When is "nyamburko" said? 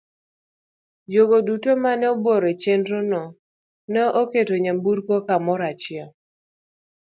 4.63-5.15